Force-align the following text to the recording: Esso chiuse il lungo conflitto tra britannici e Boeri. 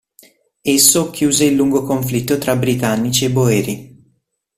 Esso 0.63 1.11
chiuse 1.11 1.45
il 1.45 1.53
lungo 1.53 1.83
conflitto 1.83 2.39
tra 2.39 2.55
britannici 2.55 3.25
e 3.25 3.29
Boeri. 3.29 4.05